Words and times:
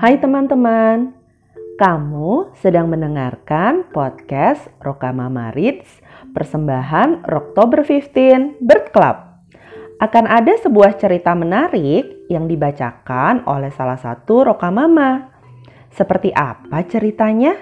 Hai 0.00 0.16
teman-teman, 0.16 1.12
kamu 1.76 2.56
sedang 2.56 2.88
mendengarkan 2.88 3.84
podcast 3.92 4.72
Rokamama 4.80 5.52
Reads 5.52 6.00
persembahan 6.32 7.28
Oktober 7.28 7.84
15 7.84 8.64
Bird 8.64 8.96
Club. 8.96 9.16
Akan 10.00 10.24
ada 10.24 10.56
sebuah 10.56 10.96
cerita 10.96 11.36
menarik 11.36 12.32
yang 12.32 12.48
dibacakan 12.48 13.44
oleh 13.44 13.68
salah 13.76 14.00
satu 14.00 14.48
Rokamama. 14.48 15.36
Seperti 15.92 16.32
apa 16.32 16.80
ceritanya? 16.88 17.52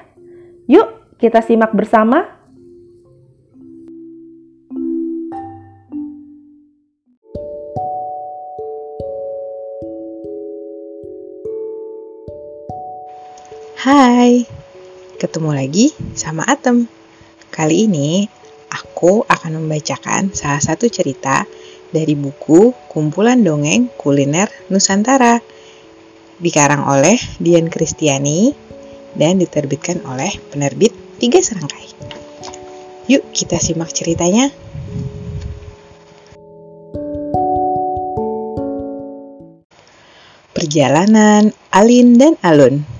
Yuk 0.70 1.18
kita 1.18 1.42
simak 1.42 1.74
bersama. 1.74 2.38
Hai, 13.78 14.42
ketemu 15.23 15.55
lagi 15.55 15.95
sama 16.18 16.42
Atem. 16.42 16.91
Kali 17.55 17.87
ini 17.87 18.27
aku 18.66 19.23
akan 19.23 19.62
membacakan 19.62 20.34
salah 20.34 20.59
satu 20.59 20.91
cerita 20.91 21.46
dari 21.95 22.18
buku 22.18 22.74
Kumpulan 22.91 23.38
Dongeng 23.38 23.87
Kuliner 23.95 24.51
Nusantara. 24.66 25.38
Dikarang 26.42 26.91
oleh 26.91 27.23
Dian 27.38 27.70
Kristiani 27.70 28.51
dan 29.14 29.38
diterbitkan 29.38 30.02
oleh 30.10 30.34
penerbit 30.51 30.90
Tiga 31.23 31.38
Serangkai. 31.38 31.87
Yuk 33.06 33.30
kita 33.30 33.62
simak 33.62 33.95
ceritanya. 33.95 34.51
Perjalanan 40.51 41.54
Alin 41.71 42.18
dan 42.18 42.34
Alun 42.43 42.98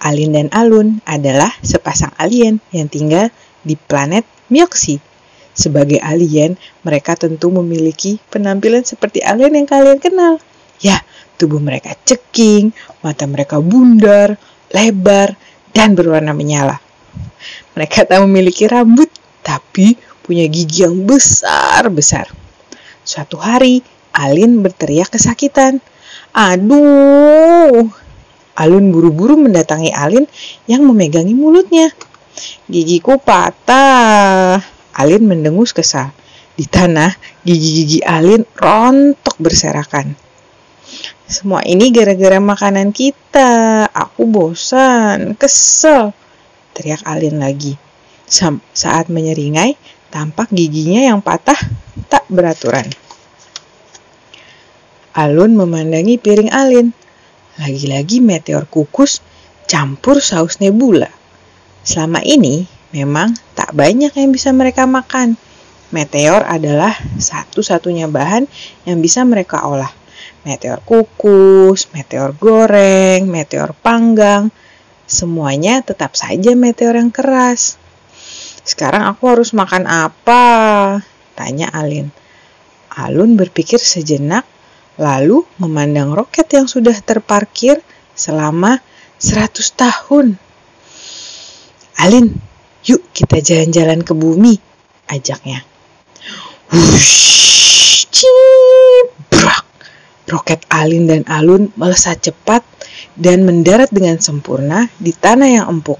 Alin 0.00 0.32
dan 0.32 0.48
Alun 0.50 1.04
adalah 1.04 1.52
sepasang 1.60 2.10
alien 2.16 2.56
yang 2.72 2.88
tinggal 2.88 3.28
di 3.60 3.76
planet 3.76 4.24
Myoxi. 4.48 4.96
Sebagai 5.52 6.00
alien, 6.00 6.56
mereka 6.80 7.14
tentu 7.20 7.52
memiliki 7.52 8.16
penampilan 8.32 8.80
seperti 8.80 9.20
alien 9.20 9.60
yang 9.60 9.68
kalian 9.68 10.00
kenal. 10.00 10.40
Ya, 10.80 11.04
tubuh 11.36 11.60
mereka 11.60 11.92
ceking, 12.08 12.72
mata 13.04 13.28
mereka 13.28 13.60
bundar, 13.60 14.40
lebar, 14.72 15.36
dan 15.76 15.92
berwarna 15.92 16.32
menyala. 16.32 16.80
Mereka 17.76 18.08
tak 18.08 18.24
memiliki 18.24 18.64
rambut, 18.64 19.12
tapi 19.44 20.00
punya 20.24 20.48
gigi 20.48 20.88
yang 20.88 21.04
besar-besar. 21.04 22.32
Suatu 23.04 23.36
hari, 23.36 23.84
Alin 24.16 24.64
berteriak 24.64 25.12
kesakitan. 25.12 25.82
Aduh, 26.30 27.90
Alun 28.58 28.90
buru-buru 28.90 29.38
mendatangi 29.38 29.94
Alin 29.94 30.26
yang 30.66 30.82
memegangi 30.86 31.34
mulutnya. 31.36 31.92
Gigiku 32.66 33.20
patah. 33.20 34.60
Alin 34.96 35.24
mendengus 35.28 35.70
kesal. 35.76 36.10
Di 36.58 36.68
tanah, 36.68 37.14
gigi-gigi 37.46 38.04
Alin 38.04 38.44
rontok 38.52 39.36
berserakan. 39.40 40.12
Semua 41.30 41.62
ini 41.62 41.88
gara-gara 41.94 42.36
makanan 42.36 42.90
kita. 42.90 43.86
Aku 43.88 44.28
bosan, 44.28 45.38
kesel. 45.38 46.12
Teriak 46.76 47.06
Alin 47.06 47.40
lagi. 47.40 47.78
Saat 48.74 49.08
menyeringai, 49.08 49.78
tampak 50.10 50.50
giginya 50.52 51.06
yang 51.06 51.22
patah 51.22 51.56
tak 52.10 52.26
beraturan. 52.28 52.90
Alun 55.16 55.54
memandangi 55.56 56.20
piring 56.20 56.50
Alin. 56.52 56.92
Lagi-lagi 57.58 58.22
meteor 58.22 58.70
kukus 58.70 59.18
campur 59.66 60.22
saus 60.22 60.62
nebula. 60.62 61.10
Selama 61.82 62.22
ini 62.22 62.68
memang 62.94 63.34
tak 63.58 63.74
banyak 63.74 64.14
yang 64.14 64.30
bisa 64.30 64.54
mereka 64.54 64.86
makan. 64.86 65.34
Meteor 65.90 66.46
adalah 66.46 66.94
satu-satunya 67.18 68.06
bahan 68.06 68.46
yang 68.86 69.02
bisa 69.02 69.26
mereka 69.26 69.66
olah. 69.66 69.90
Meteor 70.46 70.78
kukus, 70.86 71.90
meteor 71.90 72.30
goreng, 72.38 73.26
meteor 73.26 73.74
panggang, 73.74 74.54
semuanya 75.10 75.82
tetap 75.82 76.14
saja 76.14 76.54
meteor 76.54 76.94
yang 76.94 77.10
keras. 77.10 77.74
Sekarang 78.62 79.10
aku 79.10 79.26
harus 79.34 79.50
makan 79.50 79.90
apa? 79.90 80.44
Tanya 81.34 81.74
Alin. 81.74 82.14
Alun 82.94 83.34
berpikir 83.34 83.82
sejenak 83.82 84.46
lalu 85.00 85.48
memandang 85.56 86.12
roket 86.12 86.44
yang 86.52 86.68
sudah 86.68 86.92
terparkir 87.00 87.80
selama 88.12 88.84
100 89.16 89.56
tahun. 89.72 90.36
Alin, 92.04 92.36
yuk 92.84 93.08
kita 93.16 93.40
jalan-jalan 93.40 94.04
ke 94.04 94.12
bumi, 94.12 94.60
ajaknya. 95.08 95.64
Wush, 96.68 98.04
cibrak. 98.12 99.64
Roket 100.30 100.62
Alin 100.70 101.10
dan 101.10 101.26
Alun 101.26 101.74
melesat 101.74 102.22
cepat 102.22 102.62
dan 103.18 103.42
mendarat 103.42 103.90
dengan 103.90 104.20
sempurna 104.22 104.86
di 105.00 105.10
tanah 105.10 105.48
yang 105.48 105.66
empuk. 105.66 105.98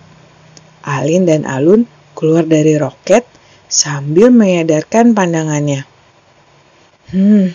Alin 0.87 1.27
dan 1.27 1.43
Alun 1.49 1.83
keluar 2.15 2.47
dari 2.47 2.79
roket 2.79 3.27
sambil 3.67 4.31
menyadarkan 4.31 5.17
pandangannya. 5.19 5.83
Hmm, 7.11 7.51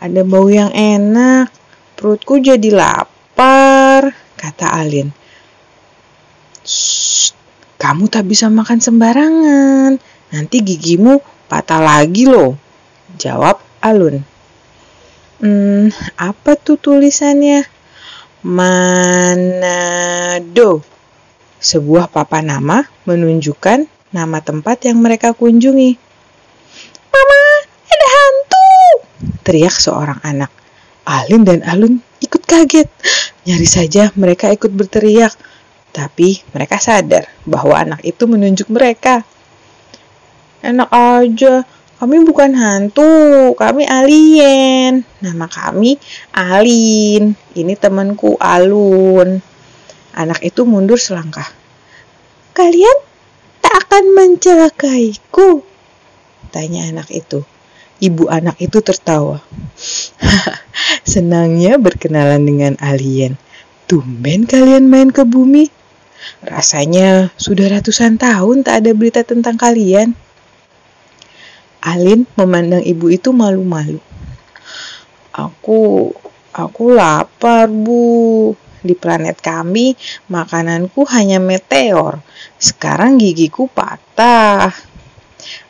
ada 0.00 0.20
bau 0.24 0.48
yang 0.48 0.72
enak. 0.72 1.52
Perutku 1.96 2.40
jadi 2.40 2.72
lapar, 2.72 4.16
kata 4.40 4.66
Alin. 4.72 5.12
kamu 7.80 8.12
tak 8.12 8.28
bisa 8.28 8.52
makan 8.52 8.78
sembarangan. 8.80 9.96
Nanti 10.30 10.56
gigimu 10.62 11.18
patah 11.50 11.80
lagi 11.82 12.28
loh, 12.28 12.54
jawab 13.18 13.58
Alun. 13.80 14.20
Hmm, 15.40 15.88
apa 16.20 16.52
tuh 16.60 16.76
tulisannya? 16.76 17.64
Manado. 18.44 19.80
Sebuah 21.60 22.12
papan 22.12 22.52
nama 22.56 22.84
menunjukkan 23.08 23.88
nama 24.12 24.38
tempat 24.44 24.84
yang 24.84 25.00
mereka 25.00 25.32
kunjungi. 25.32 25.96
Mama! 27.12 27.49
Teriak 29.42 29.76
seorang 29.76 30.20
anak. 30.22 30.52
Alin 31.04 31.42
dan 31.42 31.60
Alun 31.66 31.98
ikut 32.22 32.42
kaget. 32.44 32.88
Nyari 33.48 33.68
saja 33.68 34.12
mereka 34.14 34.52
ikut 34.52 34.70
berteriak. 34.70 35.32
Tapi 35.90 36.38
mereka 36.54 36.78
sadar 36.78 37.26
bahwa 37.42 37.74
anak 37.74 38.00
itu 38.06 38.28
menunjuk 38.30 38.70
mereka. 38.70 39.26
Enak 40.60 40.92
aja, 40.92 41.66
kami 42.00 42.24
bukan 42.24 42.56
hantu, 42.56 43.52
kami 43.60 43.84
alien. 43.84 45.04
Nama 45.20 45.46
kami 45.50 46.00
Alin. 46.32 47.36
Ini 47.36 47.74
temanku 47.76 48.40
Alun. 48.40 49.36
Anak 50.16 50.40
itu 50.40 50.64
mundur 50.64 50.96
selangkah. 50.96 51.44
Kalian 52.56 52.98
tak 53.60 53.84
akan 53.84 54.16
mencelakaiku? 54.16 55.60
Tanya 56.48 56.88
anak 56.88 57.12
itu. 57.12 57.44
Ibu 58.00 58.32
anak 58.32 58.56
itu 58.64 58.80
tertawa. 58.80 59.44
Senangnya 61.12 61.76
berkenalan 61.76 62.40
dengan 62.40 62.72
alien. 62.80 63.36
Tumben 63.84 64.48
kalian 64.48 64.88
main 64.88 65.12
ke 65.12 65.20
bumi. 65.28 65.68
Rasanya 66.40 67.32
sudah 67.36 67.68
ratusan 67.68 68.16
tahun 68.16 68.64
tak 68.64 68.84
ada 68.84 68.90
berita 68.96 69.20
tentang 69.20 69.60
kalian. 69.60 70.16
Alin 71.80 72.28
memandang 72.36 72.84
ibu 72.84 73.08
itu 73.08 73.32
malu-malu. 73.32 74.00
Aku 75.32 76.12
aku 76.52 76.84
lapar, 76.92 77.68
Bu. 77.68 78.52
Di 78.80 78.96
planet 78.96 79.44
kami 79.44 79.92
makananku 80.32 81.04
hanya 81.12 81.36
meteor. 81.36 82.20
Sekarang 82.56 83.20
gigiku 83.20 83.68
patah. 83.68 84.72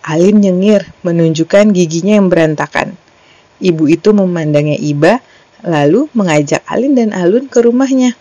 Alin 0.04 0.40
nyengir 0.40 0.86
menunjukkan 1.02 1.74
giginya 1.74 2.18
yang 2.18 2.28
berantakan. 2.28 2.96
Ibu 3.60 3.92
itu 3.92 4.16
memandangnya 4.16 4.80
iba, 4.80 5.20
lalu 5.60 6.08
mengajak 6.16 6.64
Alin 6.64 6.96
dan 6.96 7.10
Alun 7.12 7.46
ke 7.46 7.60
rumahnya. 7.60 8.16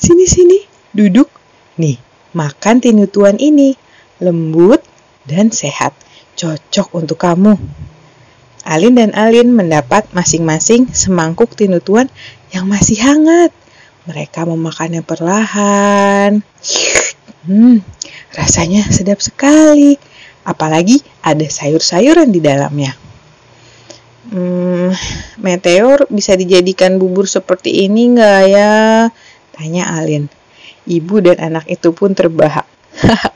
Sini-sini, 0.00 0.64
duduk. 0.94 1.28
Nih, 1.76 1.98
makan 2.32 2.80
tinutuan 2.80 3.36
ini. 3.36 3.74
Lembut 4.22 4.80
dan 5.26 5.50
sehat. 5.50 5.92
Cocok 6.38 6.88
untuk 6.96 7.18
kamu. 7.18 7.58
Alin 8.64 8.94
dan 8.94 9.10
Alin 9.16 9.50
mendapat 9.56 10.06
masing-masing 10.12 10.92
semangkuk 10.92 11.56
tinutuan 11.56 12.06
yang 12.52 12.68
masih 12.68 13.00
hangat. 13.00 13.50
Mereka 14.06 14.46
memakannya 14.48 15.02
perlahan. 15.04 16.44
Hmm, 17.44 17.80
Rasanya 18.30 18.86
sedap 18.90 19.18
sekali, 19.18 19.98
apalagi 20.46 21.02
ada 21.22 21.44
sayur-sayuran 21.44 22.30
di 22.30 22.40
dalamnya. 22.42 22.94
Hmm, 24.30 24.94
meteor 25.42 26.06
bisa 26.06 26.38
dijadikan 26.38 27.02
bubur 27.02 27.26
seperti 27.26 27.90
ini 27.90 28.14
nggak 28.14 28.42
ya? 28.46 28.74
Tanya 29.50 29.90
Alin. 29.98 30.30
Ibu 30.86 31.18
dan 31.26 31.42
anak 31.42 31.66
itu 31.66 31.90
pun 31.90 32.14
terbahak. 32.14 32.68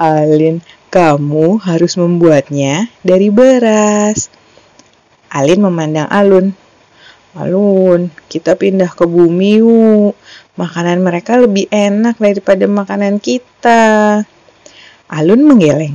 Alin, 0.00 0.64
kamu 0.88 1.60
harus 1.60 2.00
membuatnya 2.00 2.88
dari 3.04 3.28
beras. 3.28 4.32
Alin 5.30 5.60
memandang 5.62 6.08
Alun. 6.08 6.56
Alun, 7.38 8.10
kita 8.26 8.58
pindah 8.58 8.90
ke 8.90 9.06
bumi 9.06 9.62
yuk. 9.62 10.18
Makanan 10.58 10.98
mereka 10.98 11.38
lebih 11.38 11.70
enak 11.70 12.18
daripada 12.18 12.66
makanan 12.66 13.22
kita. 13.22 14.18
Alun 15.06 15.46
menggeleng. 15.46 15.94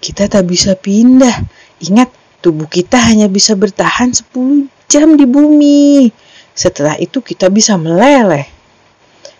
Kita 0.00 0.24
tak 0.24 0.48
bisa 0.48 0.80
pindah. 0.80 1.44
Ingat, 1.84 2.08
tubuh 2.40 2.64
kita 2.64 2.96
hanya 3.04 3.28
bisa 3.28 3.52
bertahan 3.52 4.16
10 4.16 4.68
jam 4.88 5.12
di 5.12 5.28
bumi. 5.28 6.08
Setelah 6.56 6.96
itu 6.96 7.20
kita 7.20 7.52
bisa 7.52 7.76
meleleh. 7.76 8.48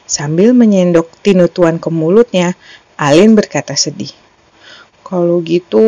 Sambil 0.05 0.53
menyendok 0.53 1.09
tinutuan 1.25 1.81
ke 1.81 1.89
mulutnya, 1.89 2.53
Alin 3.01 3.33
berkata 3.33 3.73
sedih. 3.73 4.13
Kalau 5.01 5.41
gitu, 5.41 5.81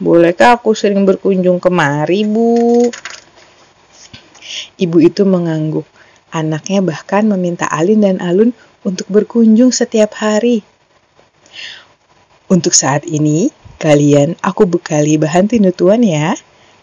bolehkah 0.00 0.56
aku 0.56 0.72
sering 0.72 1.04
berkunjung 1.04 1.60
kemari, 1.60 2.24
Bu? 2.24 2.88
Ibu 4.76 5.08
itu 5.08 5.24
mengangguk. 5.24 5.88
Anaknya 6.28 6.84
bahkan 6.84 7.24
meminta 7.24 7.64
Alin 7.64 8.04
dan 8.04 8.20
Alun 8.20 8.52
untuk 8.84 9.08
berkunjung 9.08 9.72
setiap 9.72 10.20
hari. 10.20 10.60
Untuk 12.46 12.76
saat 12.76 13.08
ini, 13.08 13.48
kalian 13.80 14.36
aku 14.44 14.68
bekali 14.68 15.16
bahan 15.16 15.48
tinutuan 15.48 16.04
ya, 16.04 16.36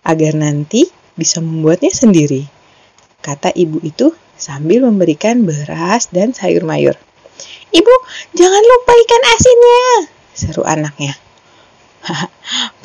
agar 0.03 0.33
nanti 0.35 0.89
bisa 1.13 1.39
membuatnya 1.39 1.93
sendiri. 1.93 2.49
Kata 3.23 3.53
ibu 3.55 3.79
itu 3.85 4.11
sambil 4.35 4.83
memberikan 4.83 5.47
beras 5.47 6.11
dan 6.11 6.35
sayur 6.35 6.67
mayur. 6.67 6.97
Ibu, 7.71 7.95
jangan 8.35 8.63
lupa 8.63 8.91
ikan 8.91 9.23
asinnya, 9.37 9.85
seru 10.35 10.63
anaknya. 10.67 11.13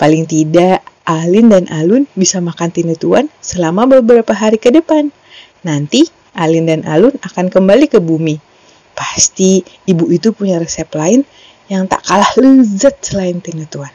Paling 0.00 0.25
tidak, 0.31 0.87
Alin 1.08 1.49
dan 1.49 1.64
Alun 1.72 2.05
bisa 2.12 2.37
makan 2.37 2.69
tinutuan 2.69 3.32
selama 3.40 3.88
beberapa 3.88 4.37
hari 4.37 4.60
ke 4.60 4.69
depan. 4.69 5.08
Nanti, 5.64 6.05
Alin 6.37 6.69
dan 6.69 6.84
Alun 6.84 7.16
akan 7.25 7.49
kembali 7.49 7.88
ke 7.88 7.96
bumi. 7.96 8.37
Pasti 8.93 9.64
ibu 9.88 10.12
itu 10.12 10.37
punya 10.37 10.60
resep 10.60 10.84
lain 10.93 11.25
yang 11.72 11.88
tak 11.88 12.05
kalah 12.05 12.28
lezat 12.37 13.00
selain 13.00 13.40
tinutuan. 13.40 13.88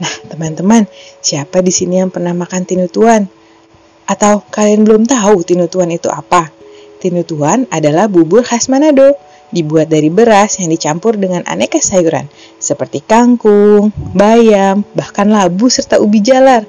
Nah, 0.00 0.14
teman-teman, 0.32 0.88
siapa 1.20 1.60
di 1.60 1.76
sini 1.76 2.00
yang 2.00 2.08
pernah 2.08 2.32
makan 2.32 2.64
tinutuan? 2.64 3.28
Atau 4.08 4.48
kalian 4.48 4.88
belum 4.88 5.04
tahu 5.04 5.44
tinutuan 5.44 5.92
itu 5.92 6.08
apa? 6.08 6.48
Tinutuan 7.04 7.68
adalah 7.68 8.08
bubur 8.08 8.40
khas 8.40 8.72
Manado, 8.72 9.27
dibuat 9.48 9.88
dari 9.88 10.12
beras 10.12 10.60
yang 10.60 10.68
dicampur 10.68 11.16
dengan 11.16 11.44
aneka 11.48 11.80
sayuran 11.80 12.28
seperti 12.58 13.00
kangkung, 13.00 13.94
bayam, 14.12 14.84
bahkan 14.92 15.30
labu 15.30 15.70
serta 15.72 16.02
ubi 16.02 16.20
jalar. 16.20 16.66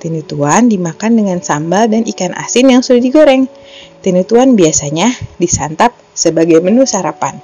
Tinutuan 0.00 0.72
dimakan 0.72 1.12
dengan 1.12 1.38
sambal 1.44 1.84
dan 1.92 2.08
ikan 2.08 2.32
asin 2.32 2.72
yang 2.72 2.80
sudah 2.80 3.04
digoreng. 3.04 3.44
Tinutuan 4.00 4.56
biasanya 4.56 5.12
disantap 5.36 5.92
sebagai 6.16 6.64
menu 6.64 6.88
sarapan. 6.88 7.36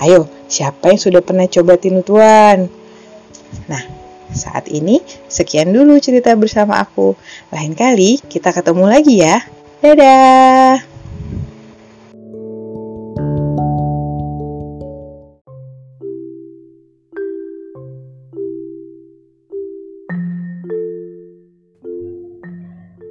Ayo, 0.00 0.24
siapa 0.48 0.88
yang 0.88 1.00
sudah 1.00 1.20
pernah 1.20 1.44
coba 1.44 1.76
tinutuan? 1.76 2.72
Nah, 3.68 3.82
saat 4.32 4.72
ini, 4.72 5.04
sekian 5.28 5.68
dulu 5.68 6.00
cerita 6.00 6.32
bersama 6.32 6.80
aku. 6.80 7.12
Lain 7.52 7.76
kali 7.76 8.24
kita 8.24 8.56
ketemu 8.56 8.84
lagi 8.88 9.14
ya. 9.20 9.44
Dadah! 9.84 10.97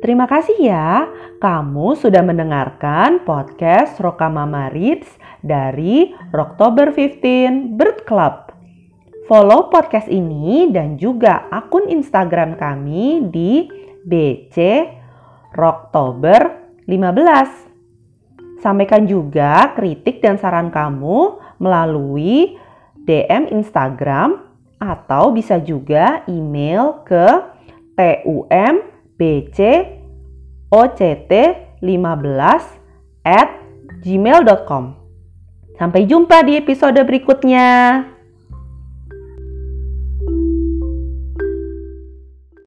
Terima 0.07 0.23
kasih 0.23 0.55
ya, 0.63 1.03
kamu 1.43 1.99
sudah 1.99 2.23
mendengarkan 2.23 3.27
podcast 3.27 3.99
Rokamama 3.99 4.71
Reads 4.71 5.19
dari 5.43 6.15
Oktober 6.31 6.95
15 6.95 7.75
Bird 7.75 8.07
Club. 8.07 8.55
Follow 9.27 9.67
podcast 9.67 10.07
ini 10.07 10.71
dan 10.71 10.95
juga 10.95 11.51
akun 11.51 11.91
Instagram 11.91 12.55
kami 12.55 13.27
di 13.27 13.67
BC 14.07 14.87
Rocktober 15.51 16.55
15. 16.87 18.63
Sampaikan 18.63 19.03
juga 19.11 19.75
kritik 19.75 20.23
dan 20.23 20.39
saran 20.39 20.71
kamu 20.71 21.35
melalui 21.59 22.55
DM 22.95 23.51
Instagram 23.51 24.39
atau 24.79 25.35
bisa 25.35 25.59
juga 25.59 26.23
email 26.31 27.03
ke 27.03 27.43
tumbcoct15 30.71 32.61
at 33.23 33.49
gmail.com. 34.01 34.83
Sampai 35.77 36.09
jumpa 36.09 36.41
di 36.41 36.57
episode 36.57 36.97
berikutnya. 37.05 38.01